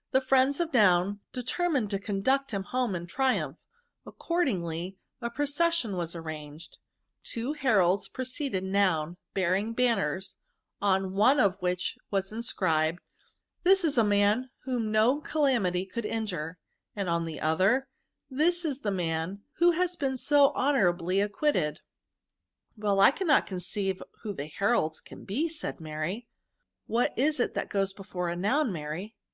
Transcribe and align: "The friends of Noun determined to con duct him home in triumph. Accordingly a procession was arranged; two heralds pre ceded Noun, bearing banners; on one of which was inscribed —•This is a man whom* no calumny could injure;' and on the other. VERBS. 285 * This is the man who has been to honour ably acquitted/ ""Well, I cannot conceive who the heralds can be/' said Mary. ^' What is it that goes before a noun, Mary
"The 0.14 0.22
friends 0.22 0.60
of 0.60 0.72
Noun 0.72 1.20
determined 1.34 1.90
to 1.90 1.98
con 1.98 2.22
duct 2.22 2.52
him 2.52 2.62
home 2.62 2.94
in 2.94 3.06
triumph. 3.06 3.58
Accordingly 4.06 4.96
a 5.20 5.28
procession 5.28 5.98
was 5.98 6.14
arranged; 6.14 6.78
two 7.22 7.52
heralds 7.52 8.08
pre 8.08 8.24
ceded 8.24 8.64
Noun, 8.64 9.18
bearing 9.34 9.74
banners; 9.74 10.36
on 10.80 11.12
one 11.12 11.38
of 11.38 11.60
which 11.60 11.98
was 12.10 12.32
inscribed 12.32 12.98
—•This 13.62 13.84
is 13.84 13.98
a 13.98 14.02
man 14.04 14.48
whom* 14.62 14.90
no 14.90 15.20
calumny 15.20 15.84
could 15.84 16.06
injure;' 16.06 16.56
and 16.96 17.10
on 17.10 17.26
the 17.26 17.38
other. 17.38 17.86
VERBS. 18.30 18.38
285 18.38 18.46
* 18.46 18.46
This 18.46 18.64
is 18.64 18.80
the 18.80 18.90
man 18.90 19.42
who 19.58 19.72
has 19.72 19.96
been 19.96 20.16
to 20.16 20.38
honour 20.54 20.88
ably 20.88 21.20
acquitted/ 21.20 21.80
""Well, 22.78 23.00
I 23.00 23.10
cannot 23.10 23.46
conceive 23.46 24.02
who 24.22 24.32
the 24.32 24.46
heralds 24.46 25.02
can 25.02 25.26
be/' 25.26 25.50
said 25.50 25.78
Mary. 25.78 26.26
^' 26.30 26.32
What 26.86 27.12
is 27.18 27.38
it 27.38 27.52
that 27.52 27.68
goes 27.68 27.92
before 27.92 28.30
a 28.30 28.34
noun, 28.34 28.72
Mary 28.72 29.14